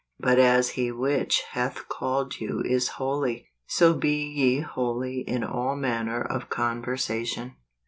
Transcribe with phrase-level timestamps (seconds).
[0.19, 5.75] "But as he which hath called you is holy, so be ye holy in all
[5.75, 7.53] manner of conversation